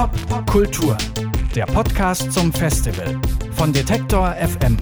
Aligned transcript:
Pop 0.00 0.46
Kultur, 0.46 0.96
der 1.54 1.66
Podcast 1.66 2.32
zum 2.32 2.50
Festival 2.54 3.20
von 3.52 3.70
Detektor 3.70 4.34
FM. 4.34 4.78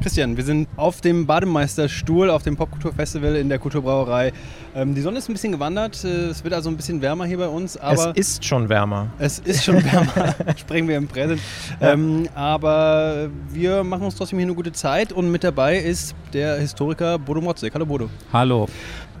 Christian, 0.00 0.38
wir 0.38 0.44
sind 0.44 0.68
auf 0.76 1.02
dem 1.02 1.26
Bademeisterstuhl 1.26 2.30
auf 2.30 2.44
dem 2.44 2.56
Popkulturfestival 2.56 3.36
in 3.36 3.50
der 3.50 3.58
Kulturbrauerei. 3.58 4.32
Ähm, 4.74 4.94
die 4.94 5.02
Sonne 5.02 5.18
ist 5.18 5.28
ein 5.28 5.34
bisschen 5.34 5.52
gewandert, 5.52 6.02
äh, 6.04 6.28
es 6.28 6.44
wird 6.44 6.54
also 6.54 6.70
ein 6.70 6.78
bisschen 6.78 7.02
wärmer 7.02 7.26
hier 7.26 7.36
bei 7.36 7.48
uns. 7.48 7.76
Aber 7.76 8.12
es 8.16 8.28
ist 8.28 8.44
schon 8.46 8.70
wärmer. 8.70 9.08
Es 9.18 9.38
ist 9.38 9.64
schon 9.64 9.84
wärmer, 9.84 10.34
sprechen 10.56 10.88
wir 10.88 10.96
im 10.96 11.08
Präsent. 11.08 11.42
Ähm, 11.78 12.26
aber 12.34 13.28
wir 13.50 13.84
machen 13.84 14.04
uns 14.04 14.14
trotzdem 14.14 14.38
hier 14.38 14.46
eine 14.46 14.54
gute 14.54 14.72
Zeit 14.72 15.12
und 15.12 15.30
mit 15.30 15.44
dabei 15.44 15.76
ist 15.76 16.14
der 16.32 16.58
Historiker 16.58 17.18
Bodo 17.18 17.42
Motzek. 17.42 17.74
Hallo 17.74 17.84
Bodo. 17.84 18.08
Hallo. 18.32 18.66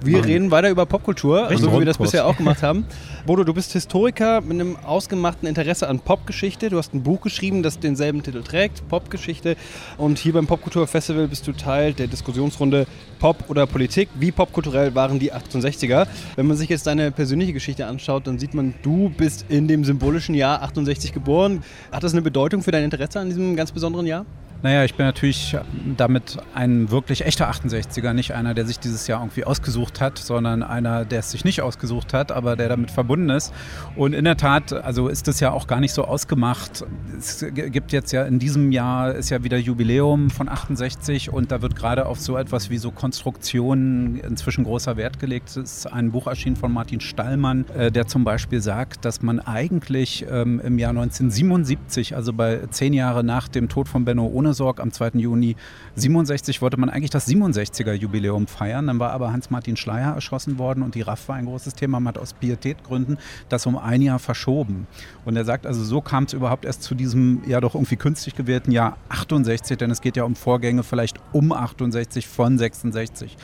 Wir 0.04 0.18
Mann. 0.18 0.26
reden 0.26 0.50
weiter 0.50 0.68
über 0.68 0.84
Popkultur, 0.84 1.48
so 1.56 1.72
wie 1.72 1.78
wir 1.78 1.86
das 1.86 1.96
bisher 1.96 2.26
auch 2.26 2.36
gemacht 2.36 2.62
haben. 2.62 2.84
Bodo, 3.24 3.42
du 3.42 3.54
bist 3.54 3.72
Historiker 3.72 4.42
mit 4.42 4.52
einem 4.52 4.76
ausgemachten 4.84 5.48
Interesse 5.48 5.88
an 5.88 5.98
Popgeschichte. 5.98 6.68
Du 6.68 6.76
hast 6.76 6.92
ein 6.92 7.02
Buch 7.02 7.22
geschrieben, 7.22 7.62
das 7.62 7.78
denselben 7.80 8.22
Titel 8.22 8.42
trägt, 8.42 8.86
Popgeschichte. 8.88 9.56
Und 9.96 10.18
hier 10.18 10.34
beim 10.34 10.46
Popkulturfestival 10.46 11.26
bist 11.26 11.46
du 11.46 11.52
Teil 11.52 11.94
der 11.94 12.06
Diskussionsrunde 12.06 12.86
Pop 13.18 13.44
oder 13.48 13.66
Politik. 13.66 14.10
Wie 14.14 14.30
popkulturell 14.30 14.94
waren 14.94 15.18
die 15.18 15.32
68er? 15.32 16.06
Wenn 16.36 16.46
man 16.46 16.58
sich 16.58 16.68
jetzt 16.68 16.86
deine 16.86 17.10
persönliche 17.10 17.54
Geschichte 17.54 17.86
anschaut, 17.86 18.26
dann 18.26 18.38
sieht 18.38 18.52
man, 18.52 18.74
du 18.82 19.08
bist 19.08 19.46
in 19.48 19.68
dem 19.68 19.84
symbolischen 19.84 20.34
Jahr 20.34 20.62
68 20.62 21.14
geboren. 21.14 21.64
Hat 21.90 22.02
das 22.02 22.12
eine 22.12 22.20
Bedeutung 22.20 22.62
für 22.62 22.72
dein 22.72 22.84
Interesse 22.84 23.20
an 23.20 23.28
diesem 23.28 23.56
ganz 23.56 23.72
besonderen 23.72 24.06
Jahr? 24.06 24.26
Naja, 24.64 24.82
ich 24.82 24.94
bin 24.94 25.04
natürlich 25.04 25.58
damit 25.98 26.38
ein 26.54 26.90
wirklich 26.90 27.26
echter 27.26 27.50
68er, 27.50 28.14
nicht 28.14 28.32
einer, 28.32 28.54
der 28.54 28.64
sich 28.64 28.78
dieses 28.78 29.06
Jahr 29.06 29.20
irgendwie 29.20 29.44
ausgesucht 29.44 30.00
hat, 30.00 30.16
sondern 30.16 30.62
einer, 30.62 31.04
der 31.04 31.18
es 31.18 31.32
sich 31.32 31.44
nicht 31.44 31.60
ausgesucht 31.60 32.14
hat, 32.14 32.32
aber 32.32 32.56
der 32.56 32.70
damit 32.70 32.90
verbunden 32.90 33.28
ist. 33.28 33.52
Und 33.94 34.14
in 34.14 34.24
der 34.24 34.38
Tat, 34.38 34.72
also 34.72 35.08
ist 35.08 35.28
es 35.28 35.38
ja 35.38 35.50
auch 35.50 35.66
gar 35.66 35.80
nicht 35.80 35.92
so 35.92 36.06
ausgemacht. 36.06 36.82
Es 37.14 37.44
gibt 37.54 37.92
jetzt 37.92 38.10
ja 38.12 38.24
in 38.24 38.38
diesem 38.38 38.72
Jahr 38.72 39.14
ist 39.14 39.28
ja 39.28 39.44
wieder 39.44 39.58
Jubiläum 39.58 40.30
von 40.30 40.48
68 40.48 41.28
und 41.28 41.52
da 41.52 41.60
wird 41.60 41.76
gerade 41.76 42.06
auf 42.06 42.18
so 42.18 42.38
etwas 42.38 42.70
wie 42.70 42.78
so 42.78 42.90
Konstruktionen 42.90 44.16
inzwischen 44.20 44.64
großer 44.64 44.96
Wert 44.96 45.18
gelegt. 45.18 45.50
Es 45.50 45.56
ist 45.58 45.92
ein 45.92 46.10
Buch 46.10 46.26
erschienen 46.26 46.56
von 46.56 46.72
Martin 46.72 47.00
Stallmann, 47.00 47.66
äh, 47.76 47.92
der 47.92 48.06
zum 48.06 48.24
Beispiel 48.24 48.62
sagt, 48.62 49.04
dass 49.04 49.20
man 49.20 49.40
eigentlich 49.40 50.24
ähm, 50.26 50.58
im 50.64 50.78
Jahr 50.78 50.92
1977, 50.92 52.16
also 52.16 52.32
bei 52.32 52.60
zehn 52.70 52.94
Jahre 52.94 53.22
nach 53.22 53.48
dem 53.48 53.68
Tod 53.68 53.90
von 53.90 54.06
Benno 54.06 54.24
ohne 54.24 54.53
Ohnesorg 54.54 54.80
am 54.80 54.92
2. 54.92 55.10
Juni 55.14 55.56
67 55.96 56.62
wollte 56.62 56.78
man 56.78 56.88
eigentlich 56.88 57.10
das 57.10 57.26
67er 57.26 57.92
Jubiläum 57.92 58.46
feiern. 58.46 58.86
Dann 58.86 59.00
war 59.00 59.10
aber 59.10 59.32
Hans-Martin 59.32 59.76
Schleier 59.76 60.14
erschossen 60.14 60.58
worden 60.58 60.82
und 60.82 60.94
die 60.94 61.02
RAF 61.02 61.28
war 61.28 61.34
ein 61.34 61.46
großes 61.46 61.74
Thema. 61.74 61.98
Man 61.98 62.14
hat 62.14 62.18
aus 62.18 62.34
Pietätgründen 62.34 63.18
das 63.48 63.66
um 63.66 63.76
ein 63.76 64.00
Jahr 64.00 64.20
verschoben. 64.20 64.86
Und 65.24 65.36
er 65.36 65.44
sagt 65.44 65.66
also, 65.66 65.82
so 65.82 66.00
kam 66.00 66.24
es 66.24 66.32
überhaupt 66.32 66.64
erst 66.64 66.84
zu 66.84 66.94
diesem 66.94 67.42
ja 67.46 67.60
doch 67.60 67.74
irgendwie 67.74 67.96
künstlich 67.96 68.36
gewählten 68.36 68.70
Jahr 68.70 68.96
68, 69.08 69.76
denn 69.76 69.90
es 69.90 70.00
geht 70.00 70.16
ja 70.16 70.22
um 70.22 70.36
Vorgänge 70.36 70.84
vielleicht 70.84 71.18
um 71.32 71.52
68 71.52 72.28
von 72.28 72.56
66 72.56 73.36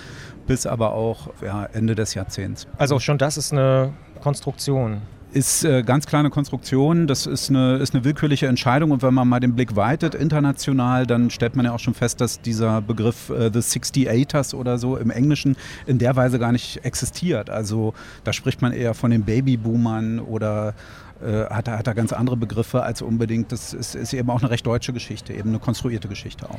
bis 0.46 0.66
aber 0.66 0.92
auch 0.94 1.30
ja, 1.42 1.64
Ende 1.64 1.94
des 1.94 2.14
Jahrzehnts. 2.14 2.66
Also 2.76 2.98
schon 2.98 3.18
das 3.18 3.36
ist 3.36 3.52
eine 3.52 3.92
Konstruktion 4.20 5.02
ist 5.32 5.64
äh, 5.64 5.82
ganz 5.82 6.06
kleine 6.06 6.30
Konstruktion, 6.30 7.06
das 7.06 7.26
ist 7.26 7.50
eine, 7.50 7.76
ist 7.76 7.94
eine 7.94 8.04
willkürliche 8.04 8.46
Entscheidung 8.46 8.90
und 8.90 9.02
wenn 9.02 9.14
man 9.14 9.28
mal 9.28 9.40
den 9.40 9.54
Blick 9.54 9.76
weitet 9.76 10.14
international, 10.14 11.06
dann 11.06 11.30
stellt 11.30 11.56
man 11.56 11.64
ja 11.64 11.72
auch 11.72 11.78
schon 11.78 11.94
fest, 11.94 12.20
dass 12.20 12.40
dieser 12.40 12.80
Begriff 12.80 13.30
äh, 13.30 13.50
The 13.52 13.60
68ers 13.60 14.54
oder 14.54 14.78
so 14.78 14.96
im 14.96 15.10
Englischen 15.10 15.56
in 15.86 15.98
der 15.98 16.16
Weise 16.16 16.38
gar 16.38 16.52
nicht 16.52 16.84
existiert. 16.84 17.50
Also 17.50 17.94
da 18.24 18.32
spricht 18.32 18.62
man 18.62 18.72
eher 18.72 18.94
von 18.94 19.10
den 19.10 19.22
Babyboomern 19.22 20.20
oder 20.20 20.74
äh, 21.22 21.44
hat, 21.46 21.68
er, 21.68 21.78
hat 21.78 21.86
er 21.86 21.94
ganz 21.94 22.12
andere 22.12 22.36
Begriffe 22.36 22.82
als 22.82 23.02
unbedingt. 23.02 23.52
Das 23.52 23.74
ist, 23.74 23.94
ist, 23.94 24.12
eben 24.12 24.30
auch 24.30 24.40
eine 24.40 24.50
recht 24.50 24.66
deutsche 24.66 24.92
Geschichte, 24.92 25.32
eben 25.32 25.50
eine 25.50 25.58
konstruierte 25.58 26.08
Geschichte 26.08 26.48
auch. 26.48 26.58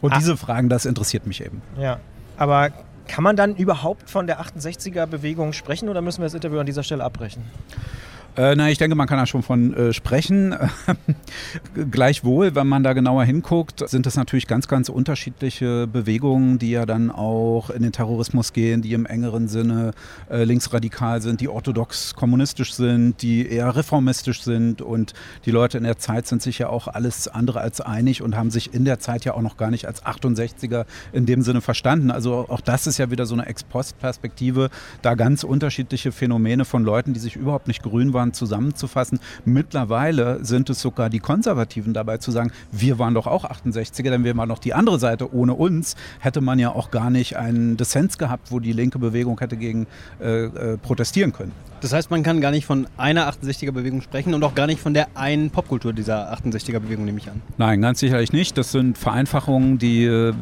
Und 0.00 0.12
ah. 0.12 0.18
diese 0.18 0.36
Fragen, 0.36 0.68
das 0.68 0.84
interessiert 0.84 1.26
mich 1.26 1.44
eben. 1.44 1.62
Ja, 1.78 1.98
aber 2.36 2.70
kann 3.08 3.24
man 3.24 3.36
dann 3.36 3.56
überhaupt 3.56 4.08
von 4.08 4.26
der 4.26 4.40
68er-Bewegung 4.40 5.52
sprechen 5.52 5.88
oder 5.88 6.02
müssen 6.02 6.20
wir 6.20 6.26
das 6.26 6.34
Interview 6.34 6.58
an 6.60 6.66
dieser 6.66 6.82
Stelle 6.82 7.04
abbrechen? 7.04 7.42
Äh, 8.34 8.54
na, 8.56 8.70
ich 8.70 8.78
denke, 8.78 8.96
man 8.96 9.06
kann 9.06 9.18
da 9.18 9.26
schon 9.26 9.42
von 9.42 9.74
äh, 9.74 9.92
sprechen. 9.92 10.54
Gleichwohl, 11.90 12.54
wenn 12.54 12.66
man 12.66 12.82
da 12.82 12.94
genauer 12.94 13.24
hinguckt, 13.24 13.86
sind 13.86 14.06
das 14.06 14.16
natürlich 14.16 14.46
ganz, 14.46 14.68
ganz 14.68 14.88
unterschiedliche 14.88 15.86
Bewegungen, 15.86 16.58
die 16.58 16.70
ja 16.70 16.86
dann 16.86 17.10
auch 17.10 17.68
in 17.68 17.82
den 17.82 17.92
Terrorismus 17.92 18.54
gehen, 18.54 18.80
die 18.80 18.94
im 18.94 19.04
engeren 19.04 19.48
Sinne 19.48 19.90
äh, 20.30 20.44
linksradikal 20.44 21.20
sind, 21.20 21.42
die 21.42 21.48
orthodox 21.48 22.14
kommunistisch 22.14 22.72
sind, 22.72 23.20
die 23.20 23.46
eher 23.46 23.76
reformistisch 23.76 24.42
sind. 24.42 24.80
Und 24.80 25.12
die 25.44 25.50
Leute 25.50 25.76
in 25.76 25.84
der 25.84 25.98
Zeit 25.98 26.26
sind 26.26 26.40
sich 26.40 26.58
ja 26.58 26.70
auch 26.70 26.88
alles 26.88 27.28
andere 27.28 27.60
als 27.60 27.82
einig 27.82 28.22
und 28.22 28.34
haben 28.34 28.50
sich 28.50 28.72
in 28.72 28.86
der 28.86 28.98
Zeit 28.98 29.26
ja 29.26 29.34
auch 29.34 29.42
noch 29.42 29.58
gar 29.58 29.70
nicht 29.70 29.86
als 29.86 30.04
68er 30.04 30.86
in 31.12 31.26
dem 31.26 31.42
Sinne 31.42 31.60
verstanden. 31.60 32.10
Also 32.10 32.46
auch 32.48 32.62
das 32.62 32.86
ist 32.86 32.96
ja 32.96 33.10
wieder 33.10 33.26
so 33.26 33.34
eine 33.34 33.44
Ex-Post-Perspektive, 33.44 34.70
da 35.02 35.16
ganz 35.16 35.44
unterschiedliche 35.44 36.12
Phänomene 36.12 36.64
von 36.64 36.82
Leuten, 36.82 37.12
die 37.12 37.20
sich 37.20 37.36
überhaupt 37.36 37.68
nicht 37.68 37.82
grün 37.82 38.14
waren, 38.14 38.21
waren, 38.22 38.32
zusammenzufassen. 38.32 39.18
Mittlerweile 39.44 40.44
sind 40.44 40.70
es 40.70 40.80
sogar 40.80 41.10
die 41.10 41.18
Konservativen 41.18 41.92
dabei 41.92 42.18
zu 42.18 42.30
sagen, 42.30 42.52
wir 42.70 42.98
waren 42.98 43.14
doch 43.14 43.26
auch 43.26 43.44
68er, 43.44 44.10
denn 44.10 44.24
wir 44.24 44.36
waren 44.36 44.48
doch 44.48 44.58
die 44.58 44.74
andere 44.74 44.98
Seite. 44.98 45.34
Ohne 45.34 45.54
uns 45.54 45.96
hätte 46.20 46.40
man 46.40 46.58
ja 46.58 46.70
auch 46.70 46.90
gar 46.90 47.10
nicht 47.10 47.36
einen 47.36 47.76
Dissens 47.76 48.18
gehabt, 48.18 48.52
wo 48.52 48.60
die 48.60 48.72
linke 48.72 48.98
Bewegung 48.98 49.38
hätte 49.40 49.56
gegen 49.56 49.86
äh, 50.20 50.44
äh, 50.44 50.78
protestieren 50.78 51.32
können. 51.32 51.52
Das 51.82 51.92
heißt, 51.92 52.12
man 52.12 52.22
kann 52.22 52.40
gar 52.40 52.52
nicht 52.52 52.64
von 52.64 52.86
einer 52.96 53.28
68er-Bewegung 53.28 54.02
sprechen 54.02 54.34
und 54.34 54.44
auch 54.44 54.54
gar 54.54 54.68
nicht 54.68 54.80
von 54.80 54.94
der 54.94 55.08
einen 55.16 55.50
Popkultur 55.50 55.92
dieser 55.92 56.32
68er-Bewegung, 56.32 57.04
nehme 57.04 57.18
ich 57.18 57.28
an. 57.28 57.42
Nein, 57.58 57.82
ganz 57.82 57.98
sicherlich 57.98 58.32
nicht. 58.32 58.56
Das 58.56 58.70
sind 58.70 58.96
Vereinfachungen, 58.96 59.78
die, 59.78 60.04
äh, 60.04 60.32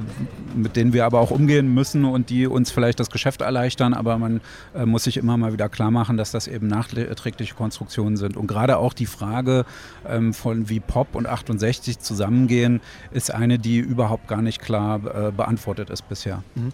mit 0.54 0.76
denen 0.76 0.92
wir 0.92 1.06
aber 1.06 1.18
auch 1.18 1.30
umgehen 1.30 1.72
müssen 1.72 2.04
und 2.04 2.28
die 2.28 2.47
uns 2.47 2.70
vielleicht 2.70 3.00
das 3.00 3.08
Geschäft 3.08 3.41
erleichtern. 3.41 3.94
Aber 3.94 4.18
man 4.18 4.42
äh, 4.74 4.84
muss 4.84 5.04
sich 5.04 5.16
immer 5.16 5.38
mal 5.38 5.54
wieder 5.54 5.70
klar 5.70 5.91
machen, 5.91 6.18
dass 6.18 6.30
das 6.30 6.47
eben 6.47 6.66
nachträgliche 6.66 7.54
Konstruktionen 7.70 8.16
sind. 8.16 8.36
Und 8.36 8.48
gerade 8.48 8.78
auch 8.78 8.92
die 8.92 9.06
Frage 9.06 9.64
ähm, 10.08 10.34
von 10.34 10.69
wie 10.69 10.81
Pop 10.81 11.14
und 11.14 11.28
68 11.28 12.00
zusammengehen, 12.00 12.81
ist 13.12 13.32
eine, 13.32 13.60
die 13.60 13.78
überhaupt 13.78 14.26
gar 14.26 14.42
nicht 14.42 14.60
klar 14.60 15.28
äh, 15.28 15.31
beantwortet 15.31 15.88
ist 15.88 16.09
bisher. 16.09 16.42
Mhm. 16.56 16.72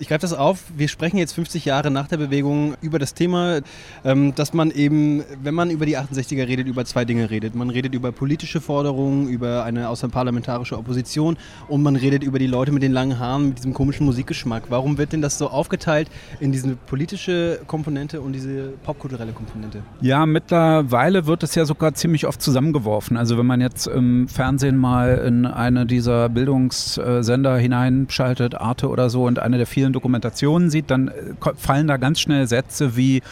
Ich 0.00 0.08
greife 0.08 0.22
das 0.22 0.32
auf. 0.32 0.64
Wir 0.74 0.88
sprechen 0.88 1.18
jetzt 1.18 1.34
50 1.34 1.66
Jahre 1.66 1.90
nach 1.90 2.08
der 2.08 2.16
Bewegung 2.16 2.74
über 2.80 2.98
das 2.98 3.12
Thema, 3.12 3.60
ähm, 4.02 4.34
dass 4.34 4.54
man 4.54 4.70
eben, 4.70 5.22
wenn 5.42 5.54
man 5.54 5.70
über 5.70 5.84
die 5.84 5.98
68er 5.98 6.48
redet, 6.48 6.66
über 6.66 6.86
zwei 6.86 7.04
Dinge 7.04 7.28
redet. 7.28 7.54
Man 7.54 7.68
redet 7.68 7.94
über 7.94 8.10
politische 8.10 8.62
Forderungen, 8.62 9.28
über 9.28 9.62
eine 9.64 9.90
außerparlamentarische 9.90 10.78
Opposition 10.78 11.36
und 11.68 11.82
man 11.82 11.96
redet 11.96 12.24
über 12.24 12.38
die 12.38 12.46
Leute 12.46 12.72
mit 12.72 12.82
den 12.82 12.92
langen 12.92 13.18
Haaren, 13.18 13.48
mit 13.50 13.58
diesem 13.58 13.74
komischen 13.74 14.06
Musikgeschmack. 14.06 14.64
Warum 14.70 14.96
wird 14.96 15.12
denn 15.12 15.20
das 15.20 15.36
so 15.36 15.48
aufgeteilt 15.48 16.08
in 16.40 16.50
diese 16.50 16.76
politische 16.76 17.60
Komponente 17.66 18.22
und 18.22 18.32
diese 18.32 18.72
popkulturelle 18.82 19.32
Komponente? 19.32 19.82
Ja, 20.00 20.24
mittlerweile 20.24 21.26
wird 21.26 21.42
es 21.42 21.54
ja 21.54 21.66
sogar 21.66 21.92
ziemlich 21.92 22.26
oft 22.26 22.40
zusammengeworfen. 22.40 23.18
Also 23.18 23.36
wenn 23.36 23.46
man 23.46 23.60
jetzt 23.60 23.86
im 23.86 24.28
Fernsehen 24.28 24.78
mal 24.78 25.18
in 25.26 25.44
eine 25.44 25.84
dieser 25.84 26.30
Bildungssender 26.30 27.58
hineinschaltet, 27.58 28.54
Arte 28.54 28.88
oder 28.88 29.10
so, 29.10 29.26
und 29.26 29.38
eine 29.38 29.58
der 29.58 29.66
vielen 29.66 29.89
Dokumentationen 29.92 30.70
sieht, 30.70 30.90
dann 30.90 31.08
äh, 31.08 31.12
fallen 31.56 31.86
da 31.86 31.96
ganz 31.96 32.20
schnell 32.20 32.46
Sätze 32.46 32.96
wie 32.96 33.22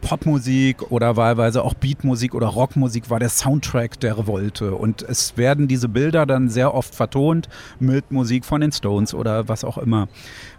Popmusik 0.00 0.90
oder 0.90 1.16
wahlweise 1.16 1.62
auch 1.62 1.74
Beatmusik 1.74 2.34
oder 2.34 2.46
Rockmusik 2.46 3.10
war 3.10 3.18
der 3.18 3.28
Soundtrack 3.28 4.00
der 4.00 4.18
Revolte. 4.18 4.74
Und 4.74 5.02
es 5.02 5.36
werden 5.36 5.68
diese 5.68 5.88
Bilder 5.88 6.26
dann 6.26 6.48
sehr 6.48 6.74
oft 6.74 6.94
vertont 6.94 7.48
mit 7.78 8.10
Musik 8.10 8.44
von 8.44 8.60
den 8.60 8.72
Stones 8.72 9.14
oder 9.14 9.48
was 9.48 9.64
auch 9.64 9.78
immer. 9.78 10.08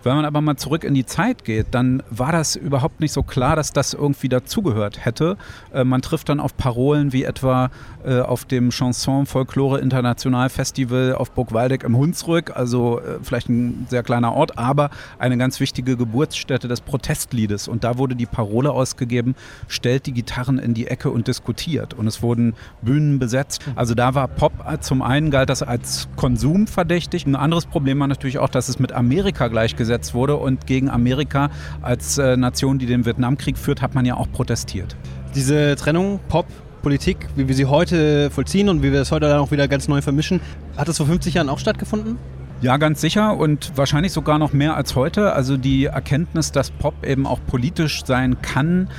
Wenn 0.04 0.16
man 0.16 0.26
aber 0.26 0.40
mal 0.42 0.56
zurück 0.56 0.84
in 0.84 0.94
die 0.94 1.06
Zeit 1.06 1.44
geht, 1.44 1.68
dann 1.72 2.02
war 2.10 2.32
das 2.32 2.56
überhaupt 2.56 3.02
nicht 3.02 3.12
so 3.12 3.22
klar, 3.22 3.56
dass 3.56 3.74
das 3.74 3.94
irgendwie 3.94 4.30
dazugehört 4.30 5.04
hätte. 5.04 5.38
Äh, 5.74 5.84
man 5.84 6.02
trifft 6.02 6.30
dann 6.30 6.40
auf 6.40 6.56
Parolen 6.56 7.12
wie 7.12 7.24
etwa 7.24 7.70
äh, 8.06 8.20
auf 8.22 8.46
dem 8.46 8.70
Chanson 8.70 9.26
Folklore 9.26 9.80
International 9.80 10.50
Festival 10.50 11.16
auf 11.16 11.32
Burg 11.32 11.54
Waldeck 11.54 11.84
im 11.84 11.98
Hunsrück, 11.98 12.56
also 12.56 13.00
äh, 13.00 13.20
vielleicht 13.22 13.50
ein 13.50 13.88
sehr 13.90 14.04
kleiner 14.04 14.34
Ort, 14.34 14.58
aber 14.58 14.90
eine 15.18 15.38
ganz 15.38 15.60
wichtige 15.60 15.98
Geburtsstätte 15.98 16.68
des 16.68 16.82
Protestliedes. 16.82 17.68
Und 17.68 17.84
da 17.84 17.98
wurde 17.98 18.16
die 18.16 18.26
Parole 18.26 18.72
ausgegeben, 18.72 19.29
stellt 19.68 20.06
die 20.06 20.14
Gitarren 20.14 20.60
in 20.60 20.74
die 20.74 20.88
Ecke 20.88 21.10
und 21.10 21.28
diskutiert. 21.28 21.94
Und 21.94 22.08
es 22.08 22.22
wurden 22.22 22.54
Bühnen 22.82 23.20
besetzt. 23.20 23.62
Also 23.76 23.96
da 23.96 24.16
war 24.16 24.28
Pop 24.28 24.54
zum 24.82 25.02
einen 25.02 25.32
galt 25.32 25.50
das 25.50 25.64
als 25.64 26.08
Konsum 26.16 26.68
verdächtig. 26.68 27.26
Ein 27.26 27.36
anderes 27.36 27.66
Problem 27.66 28.00
war 28.00 28.08
natürlich 28.08 28.40
auch, 28.40 28.50
dass 28.50 28.70
es 28.70 28.80
mit 28.80 28.92
Amerika 28.92 29.48
gleichgesetzt 29.48 30.14
wurde. 30.14 30.36
Und 30.36 30.68
gegen 30.68 30.90
Amerika 30.90 31.50
als 31.82 32.18
äh, 32.18 32.38
Nation, 32.38 32.80
die 32.80 32.86
den 32.86 33.06
Vietnamkrieg 33.06 33.58
führt, 33.58 33.82
hat 33.82 33.96
man 33.96 34.06
ja 34.06 34.16
auch 34.16 34.32
protestiert. 34.32 34.96
Diese 35.36 35.76
Trennung 35.76 36.20
Pop 36.28 36.46
Politik, 36.82 37.28
wie 37.36 37.48
wir 37.48 37.56
sie 37.56 37.66
heute 37.66 38.30
vollziehen 38.30 38.70
und 38.70 38.82
wie 38.82 38.92
wir 38.92 39.02
es 39.02 39.12
heute 39.12 39.28
dann 39.28 39.40
auch 39.40 39.52
wieder 39.52 39.68
ganz 39.68 39.88
neu 39.88 40.02
vermischen, 40.02 40.40
hat 40.78 40.88
das 40.88 40.98
vor 40.98 41.08
50 41.08 41.34
Jahren 41.34 41.50
auch 41.50 41.60
stattgefunden? 41.60 42.18
Ja, 42.62 42.76
ganz 42.76 43.00
sicher 43.00 43.38
und 43.38 43.72
wahrscheinlich 43.78 44.12
sogar 44.12 44.38
noch 44.38 44.52
mehr 44.52 44.76
als 44.76 44.96
heute. 44.96 45.32
Also 45.32 45.56
die 45.56 45.86
Erkenntnis, 45.86 46.52
dass 46.52 46.72
Pop 46.72 47.06
eben 47.06 47.26
auch 47.26 47.40
politisch 47.48 48.04
sein 48.04 48.42
kann, 48.42 48.90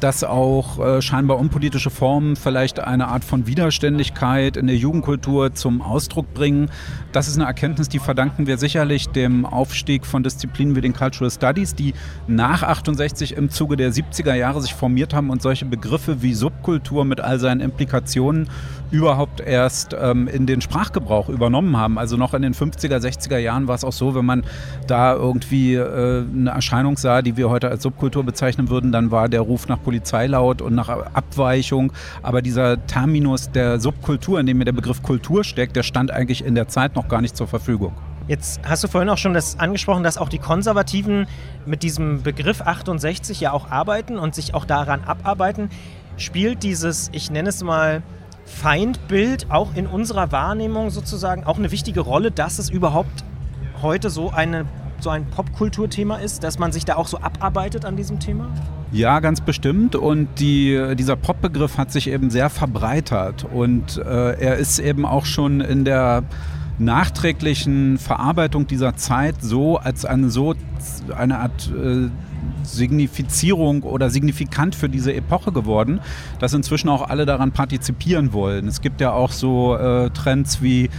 dass 0.00 0.24
auch 0.24 0.78
äh, 0.78 1.02
scheinbar 1.02 1.38
unpolitische 1.38 1.90
Formen 1.90 2.36
vielleicht 2.36 2.80
eine 2.80 3.08
Art 3.08 3.24
von 3.24 3.46
Widerständigkeit 3.46 4.56
in 4.56 4.66
der 4.66 4.76
Jugendkultur 4.76 5.54
zum 5.54 5.82
Ausdruck 5.82 6.32
bringen. 6.34 6.70
Das 7.12 7.28
ist 7.28 7.36
eine 7.36 7.44
Erkenntnis, 7.44 7.88
die 7.88 7.98
verdanken 7.98 8.46
wir 8.46 8.58
sicherlich 8.58 9.08
dem 9.08 9.44
Aufstieg 9.44 10.06
von 10.06 10.22
Disziplinen 10.22 10.76
wie 10.76 10.80
den 10.80 10.92
Cultural 10.92 11.30
Studies, 11.30 11.74
die 11.74 11.94
nach 12.26 12.62
68 12.62 13.36
im 13.36 13.50
Zuge 13.50 13.76
der 13.76 13.92
70er 13.92 14.34
Jahre 14.34 14.60
sich 14.62 14.74
formiert 14.74 15.14
haben 15.14 15.30
und 15.30 15.42
solche 15.42 15.64
Begriffe 15.64 16.22
wie 16.22 16.34
Subkultur 16.34 17.04
mit 17.04 17.20
all 17.20 17.38
seinen 17.38 17.60
Implikationen 17.60 18.48
überhaupt 18.92 19.40
erst 19.40 19.96
ähm, 19.98 20.28
in 20.28 20.46
den 20.46 20.60
Sprachgebrauch 20.60 21.28
übernommen 21.28 21.76
haben. 21.76 21.98
Also 21.98 22.16
noch 22.16 22.34
in 22.34 22.42
den 22.42 22.54
50er, 22.54 22.98
60er 22.98 23.38
Jahren 23.38 23.66
war 23.66 23.74
es 23.74 23.84
auch 23.84 23.92
so, 23.92 24.14
wenn 24.14 24.24
man 24.24 24.44
da 24.86 25.14
irgendwie 25.14 25.74
äh, 25.74 26.24
eine 26.24 26.50
Erscheinung 26.50 26.96
sah, 26.96 27.22
die 27.22 27.36
wir 27.36 27.48
heute 27.48 27.68
als 27.68 27.82
Subkultur 27.82 28.22
bezeichnen 28.22 28.68
würden, 28.68 28.92
dann 28.92 29.10
war 29.10 29.28
der 29.28 29.40
Ruf 29.40 29.68
nach 29.72 29.82
Polizei 29.82 30.26
laut 30.26 30.62
und 30.62 30.74
nach 30.74 30.88
Abweichung. 30.88 31.92
Aber 32.22 32.42
dieser 32.42 32.86
Terminus 32.86 33.50
der 33.50 33.80
Subkultur, 33.80 34.38
in 34.38 34.46
dem 34.46 34.58
mir 34.58 34.64
der 34.64 34.72
Begriff 34.72 35.02
Kultur 35.02 35.44
steckt, 35.44 35.76
der 35.76 35.82
stand 35.82 36.10
eigentlich 36.10 36.44
in 36.44 36.54
der 36.54 36.68
Zeit 36.68 36.94
noch 36.94 37.08
gar 37.08 37.20
nicht 37.20 37.36
zur 37.36 37.48
Verfügung. 37.48 37.92
Jetzt 38.28 38.60
hast 38.64 38.84
du 38.84 38.88
vorhin 38.88 39.10
auch 39.10 39.18
schon 39.18 39.34
das 39.34 39.58
angesprochen, 39.58 40.04
dass 40.04 40.16
auch 40.16 40.28
die 40.28 40.38
Konservativen 40.38 41.26
mit 41.66 41.82
diesem 41.82 42.22
Begriff 42.22 42.60
68 42.60 43.40
ja 43.40 43.52
auch 43.52 43.70
arbeiten 43.70 44.16
und 44.16 44.34
sich 44.34 44.54
auch 44.54 44.64
daran 44.64 45.02
abarbeiten. 45.02 45.70
Spielt 46.16 46.62
dieses, 46.62 47.10
ich 47.12 47.30
nenne 47.30 47.48
es 47.48 47.64
mal, 47.64 48.02
Feindbild 48.44 49.50
auch 49.50 49.74
in 49.74 49.86
unserer 49.86 50.30
Wahrnehmung 50.30 50.90
sozusagen 50.90 51.44
auch 51.44 51.58
eine 51.58 51.70
wichtige 51.70 52.00
Rolle, 52.00 52.30
dass 52.30 52.58
es 52.58 52.70
überhaupt 52.70 53.24
heute 53.80 54.10
so, 54.10 54.30
eine, 54.30 54.66
so 55.00 55.10
ein 55.10 55.26
Popkulturthema 55.26 56.16
ist, 56.16 56.44
dass 56.44 56.58
man 56.58 56.70
sich 56.70 56.84
da 56.84 56.96
auch 56.96 57.08
so 57.08 57.18
abarbeitet 57.18 57.84
an 57.84 57.96
diesem 57.96 58.20
Thema? 58.20 58.48
Ja, 58.92 59.20
ganz 59.20 59.40
bestimmt. 59.40 59.96
Und 59.96 60.28
die, 60.38 60.94
dieser 60.98 61.16
Pop-Begriff 61.16 61.78
hat 61.78 61.90
sich 61.90 62.10
eben 62.10 62.28
sehr 62.28 62.50
verbreitert. 62.50 63.46
Und 63.50 63.96
äh, 63.96 64.38
er 64.38 64.56
ist 64.56 64.78
eben 64.78 65.06
auch 65.06 65.24
schon 65.24 65.62
in 65.62 65.86
der 65.86 66.24
nachträglichen 66.78 67.96
Verarbeitung 67.96 68.66
dieser 68.66 68.94
Zeit 68.96 69.36
so 69.40 69.78
als 69.78 70.04
eine 70.04 70.30
so 70.30 70.54
eine 71.16 71.38
Art 71.38 71.70
äh, 71.70 72.08
Signifizierung 72.64 73.82
oder 73.82 74.10
signifikant 74.10 74.74
für 74.74 74.88
diese 74.88 75.14
Epoche 75.14 75.52
geworden, 75.52 76.00
dass 76.38 76.52
inzwischen 76.52 76.88
auch 76.88 77.08
alle 77.08 77.24
daran 77.24 77.52
partizipieren 77.52 78.32
wollen. 78.32 78.68
Es 78.68 78.80
gibt 78.80 79.00
ja 79.00 79.12
auch 79.12 79.32
so 79.32 79.76
äh, 79.76 80.10
Trends 80.10 80.62
wie 80.62 80.90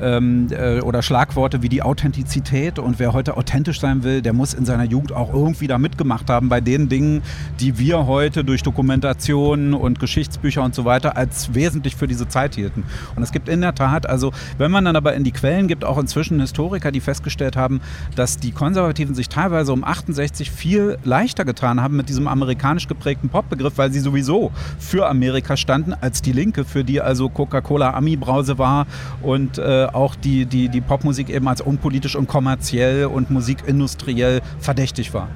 ähm, 0.00 0.48
äh, 0.50 0.80
oder 0.80 1.02
Schlagworte 1.02 1.62
wie 1.62 1.68
die 1.68 1.82
Authentizität 1.82 2.78
und 2.78 2.98
wer 2.98 3.12
heute 3.12 3.36
authentisch 3.36 3.80
sein 3.80 4.02
will, 4.02 4.22
der 4.22 4.32
muss 4.32 4.54
in 4.54 4.64
seiner 4.64 4.84
Jugend 4.84 5.12
auch 5.12 5.32
irgendwie 5.32 5.66
da 5.66 5.78
mitgemacht 5.78 6.28
haben 6.30 6.48
bei 6.48 6.60
den 6.60 6.88
Dingen, 6.88 7.22
die 7.60 7.78
wir 7.78 8.06
heute 8.06 8.44
durch 8.44 8.62
Dokumentationen 8.62 9.74
und 9.74 9.98
Geschichtsbücher 9.98 10.62
und 10.62 10.74
so 10.74 10.84
weiter 10.84 11.16
als 11.16 11.54
wesentlich 11.54 11.96
für 11.96 12.06
diese 12.06 12.28
Zeit 12.28 12.54
hielten. 12.54 12.84
Und 13.16 13.22
es 13.22 13.32
gibt 13.32 13.48
in 13.48 13.60
der 13.60 13.74
Tat, 13.74 14.08
also 14.08 14.32
wenn 14.58 14.70
man 14.70 14.84
dann 14.84 14.96
aber 14.96 15.14
in 15.14 15.24
die 15.24 15.32
Quellen 15.32 15.68
gibt, 15.68 15.84
auch 15.84 15.98
inzwischen 15.98 16.40
Historiker, 16.40 16.92
die 16.92 17.00
festgestellt 17.00 17.56
haben, 17.56 17.80
dass 18.16 18.38
die 18.38 18.52
Konservativen 18.52 19.14
sich 19.14 19.28
teilweise 19.28 19.72
um 19.72 19.84
68 19.84 20.50
viel 20.50 20.98
leichter 21.04 21.44
getan 21.44 21.80
haben 21.80 21.96
mit 21.96 22.08
diesem 22.08 22.28
amerikanisch 22.28 22.88
geprägten 22.88 23.28
Popbegriff, 23.28 23.76
weil 23.76 23.92
sie 23.92 24.00
sowieso 24.00 24.52
für 24.78 25.08
Amerika 25.08 25.56
standen, 25.56 25.94
als 25.94 26.22
die 26.22 26.32
Linke, 26.32 26.64
für 26.64 26.84
die 26.84 27.00
also 27.00 27.28
Coca-Cola 27.28 27.94
Ami-Brause 27.94 28.58
war 28.58 28.86
und 29.22 29.58
äh, 29.58 29.79
auch 29.88 30.14
die, 30.14 30.46
die, 30.46 30.68
die 30.68 30.80
Popmusik 30.80 31.30
eben 31.30 31.48
als 31.48 31.60
unpolitisch 31.60 32.16
und 32.16 32.28
kommerziell 32.28 33.06
und 33.06 33.30
musikindustriell 33.30 34.40
verdächtig 34.58 35.14
war. 35.14 35.28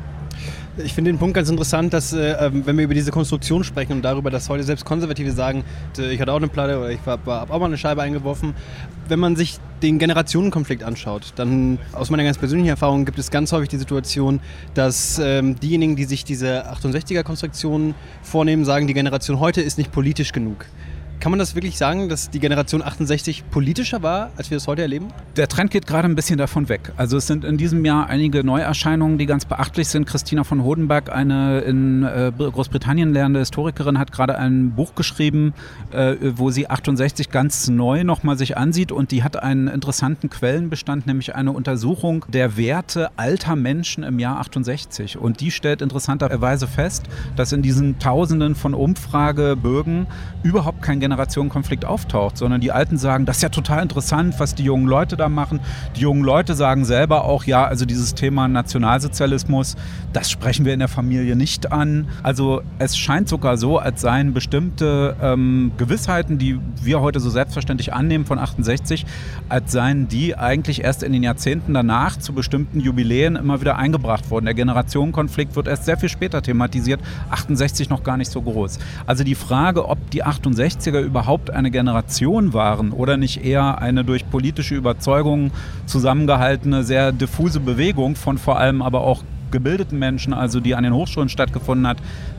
Ich 0.77 0.93
finde 0.93 1.13
den 1.13 1.19
Punkt 1.19 1.35
ganz 1.35 1.49
interessant, 1.49 1.93
dass, 1.93 2.13
äh, 2.13 2.33
ähm, 2.33 2.67
wenn 2.67 2.77
wir 2.77 2.85
über 2.85 2.95
diese 2.95 3.13
Konstruktion 3.13 3.63
sprechen 3.63 3.93
und 3.93 4.03
darüber, 4.03 4.31
dass 4.31 4.49
heute 4.49 4.65
selbst 4.65 4.85
Konservative 4.85 5.31
sagen, 5.31 5.63
äh, 5.97 6.13
ich 6.13 6.21
hatte 6.21 6.33
auch 6.33 6.39
eine 6.39 6.49
Platte 6.49 6.77
oder 6.79 6.91
ich 6.91 6.99
habe 7.07 7.31
auch 7.31 7.61
mal 7.61 7.67
eine 7.67 7.79
Scheibe 7.79 8.03
eingeworfen, 8.03 8.55
wenn 9.09 9.21
man 9.21 9.37
sich 9.37 9.59
den 9.83 10.01
Generationenkonflikt 10.01 10.83
anschaut, 10.83 11.33
dann 11.37 11.79
aus 11.93 12.11
meiner 12.11 12.25
ganz 12.25 12.39
persönlichen 12.39 12.71
Erfahrung 12.71 13.05
gibt 13.05 13.21
es 13.21 13.31
ganz 13.31 13.53
häufig 13.53 13.69
die 13.69 13.77
Situation, 13.77 14.41
dass 14.75 15.21
ähm, 15.21 15.61
diejenigen, 15.61 15.95
die 15.95 16.05
sich 16.05 16.25
diese 16.25 16.69
68er-Konstruktion 16.73 17.95
vornehmen, 18.23 18.65
sagen, 18.65 18.89
die 18.89 18.95
Generation 18.95 19.39
heute 19.39 19.61
ist 19.61 19.79
nicht 19.79 19.93
politisch 19.93 20.33
genug. 20.33 20.67
Kann 21.25 21.31
man 21.31 21.39
das 21.39 21.55
wirklich 21.55 21.79
sagen, 21.79 22.11
dass 22.11 22.29
die 22.29 22.39
Generation 22.39 22.83
68 22.83 23.49
politischer 23.51 24.03
war, 24.03 24.31
als 24.37 24.51
wir 24.51 24.59
es 24.59 24.67
heute 24.67 24.83
erleben? 24.83 25.07
Der 25.37 25.49
Trend 25.49 25.71
geht 25.71 25.87
gerade 25.87 26.07
ein 26.07 26.15
bisschen 26.15 26.37
davon 26.37 26.69
weg. 26.69 26.93
Also 26.99 27.17
es 27.17 27.27
sind 27.27 27.47
in 27.47 27.57
diesem 27.57 27.83
Jahr 27.87 28.09
einige 28.09 28.45
Neuerscheinungen, 28.45 29.17
die 29.17 29.25
ganz 29.25 29.47
beachtlich 29.47 29.89
sind. 29.89 30.07
Christina 30.07 30.45
von 30.45 30.63
Hodenberg, 30.63 31.11
eine 31.11 31.61
in 31.61 32.03
äh, 32.03 32.31
Großbritannien 32.37 33.15
lernende 33.15 33.39
Historikerin, 33.39 33.99
hat 33.99 34.13
gerade 34.13 34.37
ein 34.37 34.73
Buch 34.73 34.95
geschrieben, 34.97 35.55
äh, 35.93 36.17
wo 36.35 36.51
sie 36.51 36.69
68 36.69 37.31
ganz 37.31 37.69
neu 37.69 38.05
nochmal 38.05 38.37
sich 38.37 38.59
ansieht 38.59 38.93
und 38.93 39.11
die 39.11 39.23
hat 39.23 39.43
einen 39.43 39.69
interessanten 39.69 40.29
Quellenbestand, 40.29 41.07
nämlich 41.07 41.35
eine 41.35 41.53
Untersuchung 41.53 42.27
der 42.29 42.59
Werte 42.59 43.09
alter 43.17 43.57
Menschen 43.57 44.05
im 44.05 44.19
Jahr 44.19 44.41
68. 44.41 45.17
Und 45.17 45.41
die 45.41 45.51
stellt 45.51 45.81
interessanterweise 45.81 46.67
fest, 46.67 47.05
dass 47.35 47.51
in 47.53 47.63
diesen 47.63 47.99
Tausenden 47.99 48.55
von 48.55 48.75
Umfragebögen 48.75 50.07
überhaupt 50.43 50.83
kein 50.83 51.01
Generation 51.01 51.14
Generationenkonflikt 51.15 51.85
auftaucht, 51.85 52.37
sondern 52.37 52.61
die 52.61 52.73
Alten 52.73 52.99
sagen, 52.99 53.25
das 53.25 53.37
ist 53.37 53.43
ja 53.43 53.49
total 53.49 53.83
interessant, 53.83 54.35
was 54.39 54.55
die 54.55 54.65
jungen 54.65 54.87
Leute 54.87 55.17
da 55.17 55.29
machen. 55.29 55.61
Die 55.97 56.01
jungen 56.01 56.25
Leute 56.25 56.55
sagen 56.55 56.85
selber 56.85 57.25
auch, 57.25 57.45
ja, 57.45 57.65
also 57.65 57.87
dieses 57.87 58.15
Thema 58.15 58.49
Nationalsozialismus, 58.49 59.77
das 60.13 60.31
sprechen 60.31 60.65
wir 60.65 60.73
in 60.73 60.81
der 60.81 60.89
Familie 60.89 61.37
nicht 61.37 61.71
an. 61.71 62.09
Also 62.23 62.63
es 62.79 62.97
scheint 62.97 63.29
sogar 63.29 63.57
so, 63.57 63.79
als 63.79 64.01
seien 64.01 64.35
bestimmte 64.35 65.17
ähm, 65.23 65.73
Gewissheiten, 65.77 66.39
die 66.39 66.59
wir 66.83 67.01
heute 67.01 67.21
so 67.21 67.31
selbstverständlich 67.31 67.93
annehmen 67.93 68.27
von 68.27 68.39
68, 68.39 69.07
als 69.49 69.71
seien 69.71 70.09
die 70.09 70.37
eigentlich 70.37 70.83
erst 70.83 71.05
in 71.05 71.13
den 71.13 71.23
Jahrzehnten 71.23 71.75
danach 71.75 72.19
zu 72.19 72.33
bestimmten 72.33 72.81
Jubiläen 72.81 73.37
immer 73.37 73.61
wieder 73.61 73.77
eingebracht 73.77 74.31
worden. 74.31 74.47
Der 74.47 74.55
Generationenkonflikt 74.55 75.55
wird 75.55 75.69
erst 75.69 75.85
sehr 75.85 75.97
viel 75.97 76.09
später 76.09 76.43
thematisiert, 76.43 77.01
68 77.31 77.89
noch 77.89 78.03
gar 78.03 78.17
nicht 78.17 78.33
so 78.33 78.43
groß. 78.43 78.81
Also 79.07 79.23
die 79.23 79.37
Frage, 79.37 79.89
ob 79.89 80.11
die 80.11 80.25
68er 80.25 81.04
überhaupt 81.05 81.51
eine 81.51 81.71
Generation 81.71 82.53
waren 82.53 82.93
oder 82.93 83.17
nicht 83.17 83.45
eher 83.45 83.81
eine 83.81 84.05
durch 84.05 84.29
politische 84.29 84.75
Überzeugungen 84.75 85.53
zusammengehaltene, 85.87 86.83
sehr 86.85 87.13
diffuse 87.13 87.61
Bewegung 87.61 88.17
von 88.17 88.39
vor 88.39 88.59
allem 88.59 88.83
aber 88.83 89.03
auch 89.03 89.23
gebildeten 89.55 90.01
Menschen, 90.01 90.35
also 90.35 90.59
die 90.59 90.75
an 90.75 90.83
den 90.83 90.93
Hochschulen 90.93 91.29
stattgefunden 91.29 91.87
hat, 91.87 91.99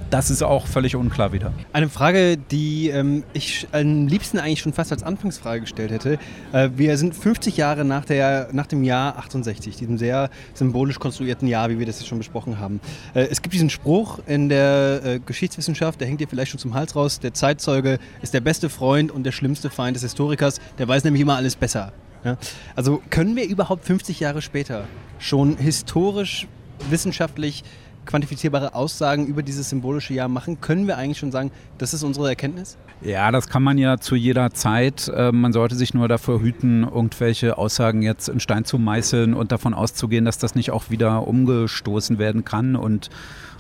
das 0.09 0.29
ist 0.29 0.43
auch 0.43 0.67
völlig 0.67 0.95
unklar 0.95 1.31
wieder. 1.31 1.53
Eine 1.71 1.89
Frage, 1.89 2.37
die 2.37 2.89
ähm, 2.89 3.23
ich 3.33 3.67
am 3.71 4.07
liebsten 4.07 4.37
eigentlich 4.37 4.59
schon 4.59 4.73
fast 4.73 4.91
als 4.91 5.01
Anfangsfrage 5.01 5.61
gestellt 5.61 5.91
hätte. 5.91 6.19
Äh, 6.51 6.69
wir 6.75 6.97
sind 6.97 7.15
50 7.15 7.55
Jahre 7.57 7.85
nach, 7.85 8.03
der, 8.03 8.49
nach 8.51 8.67
dem 8.67 8.83
Jahr 8.83 9.17
68, 9.17 9.77
diesem 9.77 9.97
sehr 9.97 10.29
symbolisch 10.53 10.99
konstruierten 10.99 11.47
Jahr, 11.47 11.69
wie 11.69 11.79
wir 11.79 11.85
das 11.85 11.99
jetzt 11.99 12.07
schon 12.07 12.17
besprochen 12.17 12.59
haben. 12.59 12.81
Äh, 13.13 13.27
es 13.31 13.41
gibt 13.41 13.53
diesen 13.53 13.69
Spruch 13.69 14.19
in 14.27 14.49
der 14.49 15.01
äh, 15.03 15.19
Geschichtswissenschaft, 15.25 16.01
der 16.01 16.07
hängt 16.07 16.19
dir 16.19 16.27
vielleicht 16.27 16.51
schon 16.51 16.59
zum 16.59 16.73
Hals 16.73 16.95
raus, 16.95 17.21
der 17.21 17.33
Zeitzeuge 17.33 17.97
ist 18.21 18.33
der 18.33 18.41
beste 18.41 18.69
Freund 18.69 19.09
und 19.09 19.23
der 19.23 19.31
schlimmste 19.31 19.69
Feind 19.69 19.95
des 19.95 20.03
Historikers, 20.03 20.59
der 20.77 20.87
weiß 20.87 21.05
nämlich 21.05 21.21
immer 21.21 21.37
alles 21.37 21.55
besser. 21.55 21.93
Ja? 22.25 22.37
Also 22.75 23.01
können 23.09 23.35
wir 23.35 23.47
überhaupt 23.47 23.85
50 23.85 24.19
Jahre 24.19 24.41
später 24.41 24.85
schon 25.19 25.57
historisch, 25.57 26.47
wissenschaftlich 26.89 27.63
quantifizierbare 28.05 28.75
Aussagen 28.75 29.27
über 29.27 29.43
dieses 29.43 29.69
symbolische 29.69 30.13
Jahr 30.13 30.27
machen, 30.27 30.61
können 30.61 30.87
wir 30.87 30.97
eigentlich 30.97 31.17
schon 31.17 31.31
sagen, 31.31 31.51
das 31.77 31.93
ist 31.93 32.03
unsere 32.03 32.29
Erkenntnis? 32.29 32.77
Ja, 33.01 33.31
das 33.31 33.49
kann 33.49 33.63
man 33.63 33.77
ja 33.77 33.97
zu 33.97 34.15
jeder 34.15 34.51
Zeit. 34.51 35.11
Ähm, 35.13 35.41
man 35.41 35.53
sollte 35.53 35.75
sich 35.75 35.93
nur 35.93 36.07
davor 36.07 36.41
hüten, 36.41 36.83
irgendwelche 36.83 37.57
Aussagen 37.57 38.01
jetzt 38.01 38.29
in 38.29 38.39
Stein 38.39 38.65
zu 38.65 38.77
meißeln 38.77 39.33
und 39.33 39.51
davon 39.51 39.73
auszugehen, 39.73 40.25
dass 40.25 40.37
das 40.37 40.55
nicht 40.55 40.71
auch 40.71 40.89
wieder 40.89 41.27
umgestoßen 41.27 42.19
werden 42.19 42.45
kann 42.45 42.75
und 42.75 43.09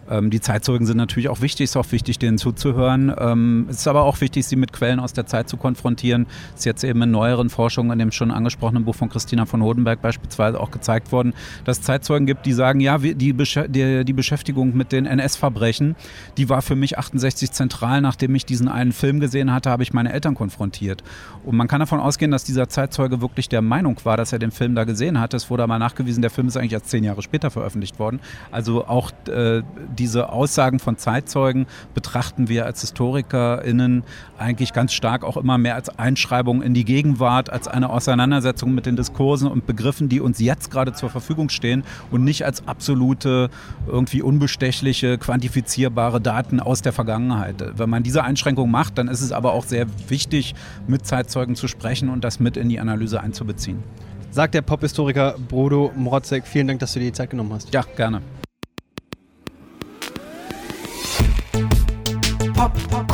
ähm, 0.09 0.29
die 0.29 0.39
Zeitzeugen 0.39 0.85
sind 0.85 0.97
natürlich 0.97 1.29
auch 1.29 1.41
wichtig, 1.41 1.65
es 1.65 1.71
ist 1.71 1.77
auch 1.77 1.91
wichtig, 1.91 2.19
denen 2.19 2.37
zuzuhören. 2.37 3.13
Ähm, 3.17 3.67
es 3.69 3.77
ist 3.77 3.87
aber 3.87 4.03
auch 4.03 4.21
wichtig, 4.21 4.45
sie 4.45 4.55
mit 4.55 4.73
Quellen 4.73 4.99
aus 4.99 5.13
der 5.13 5.25
Zeit 5.25 5.49
zu 5.49 5.57
konfrontieren. 5.57 6.27
Es 6.53 6.61
ist 6.61 6.65
jetzt 6.65 6.83
eben 6.83 7.01
in 7.01 7.11
neueren 7.11 7.49
Forschungen, 7.49 7.91
in 7.91 7.99
dem 7.99 8.11
schon 8.11 8.31
angesprochenen 8.31 8.85
Buch 8.85 8.95
von 8.95 9.09
Christina 9.09 9.45
von 9.45 9.61
Hodenberg 9.63 10.01
beispielsweise 10.01 10.59
auch 10.59 10.71
gezeigt 10.71 11.11
worden, 11.11 11.33
dass 11.63 11.79
es 11.79 11.83
Zeitzeugen 11.83 12.25
gibt, 12.25 12.45
die 12.45 12.53
sagen, 12.53 12.79
ja, 12.79 12.97
die, 12.97 13.33
Besch 13.33 13.59
die, 13.67 14.05
die 14.05 14.13
Beschäftigung 14.13 14.75
mit 14.75 14.91
den 14.91 15.05
NS-Verbrechen, 15.05 15.95
die 16.37 16.49
war 16.49 16.61
für 16.61 16.75
mich 16.75 16.97
68 16.97 17.51
zentral. 17.51 18.01
Nachdem 18.01 18.35
ich 18.35 18.45
diesen 18.45 18.67
einen 18.67 18.91
Film 18.91 19.19
gesehen 19.19 19.51
hatte, 19.51 19.69
habe 19.69 19.83
ich 19.83 19.93
meine 19.93 20.13
Eltern 20.13 20.35
konfrontiert. 20.35 21.03
Und 21.43 21.55
man 21.55 21.67
kann 21.67 21.79
davon 21.79 21.99
ausgehen, 21.99 22.31
dass 22.31 22.43
dieser 22.43 22.69
Zeitzeuge 22.69 23.21
wirklich 23.21 23.49
der 23.49 23.61
Meinung 23.61 23.99
war, 24.03 24.17
dass 24.17 24.33
er 24.33 24.39
den 24.39 24.51
Film 24.51 24.75
da 24.75 24.83
gesehen 24.83 25.19
hat. 25.19 25.33
Es 25.33 25.49
wurde 25.49 25.63
aber 25.63 25.79
nachgewiesen, 25.79 26.21
der 26.21 26.31
Film 26.31 26.47
ist 26.47 26.57
eigentlich 26.57 26.73
erst 26.73 26.89
zehn 26.89 27.03
Jahre 27.03 27.21
später 27.21 27.51
veröffentlicht 27.51 27.99
worden. 27.99 28.19
Also 28.51 28.87
auch 28.87 29.11
äh, 29.27 29.63
diese 29.95 30.29
Aussagen 30.29 30.79
von 30.79 30.97
Zeitzeugen 30.97 31.65
betrachten 31.93 32.49
wir 32.49 32.65
als 32.65 32.81
HistorikerInnen 32.81 34.03
eigentlich 34.37 34.73
ganz 34.73 34.93
stark 34.93 35.23
auch 35.23 35.37
immer 35.37 35.57
mehr 35.57 35.75
als 35.75 35.97
Einschreibung 35.97 36.61
in 36.61 36.73
die 36.73 36.85
Gegenwart, 36.85 37.49
als 37.49 37.67
eine 37.67 37.89
Auseinandersetzung 37.89 38.73
mit 38.73 38.85
den 38.85 38.95
Diskursen 38.95 39.47
und 39.47 39.65
Begriffen, 39.65 40.09
die 40.09 40.19
uns 40.19 40.39
jetzt 40.39 40.71
gerade 40.71 40.93
zur 40.93 41.09
Verfügung 41.09 41.49
stehen 41.49 41.83
und 42.11 42.23
nicht 42.23 42.45
als 42.45 42.67
absolute, 42.67 43.49
irgendwie 43.87 44.21
unbestechliche, 44.21 45.17
quantifizierbare 45.17 46.21
Daten 46.21 46.59
aus 46.59 46.81
der 46.81 46.93
Vergangenheit. 46.93 47.63
Wenn 47.77 47.89
man 47.89 48.03
diese 48.03 48.23
Einschränkung 48.23 48.69
macht, 48.69 48.97
dann 48.97 49.07
ist 49.07 49.21
es 49.21 49.31
aber 49.31 49.53
auch 49.53 49.63
sehr 49.63 49.87
wichtig, 50.07 50.55
mit 50.87 51.05
Zeitzeugen 51.05 51.55
zu 51.55 51.67
sprechen 51.67 52.09
und 52.09 52.23
das 52.23 52.39
mit 52.39 52.57
in 52.57 52.69
die 52.69 52.79
Analyse 52.79 53.21
einzubeziehen. 53.21 53.83
Sagt 54.31 54.53
der 54.53 54.63
Pophistoriker 54.63 55.35
Brodo 55.47 55.93
Mrotzek. 55.95 56.45
Vielen 56.45 56.67
Dank, 56.67 56.81
dass 56.81 56.91
du 56.91 56.99
dir 56.99 57.05
die 57.05 57.13
Zeit 57.13 57.29
genommen 57.29 57.53
hast. 57.53 57.73
Ja, 57.73 57.83
gerne. 57.95 58.21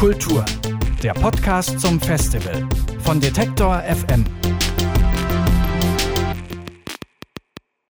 Kultur, 0.02 0.44
der 1.04 1.14
Podcast 1.14 1.80
zum 1.80 2.02
Festival 2.02 2.68
von 3.04 3.20
Detektor 3.20 3.84
FM. 3.84 4.26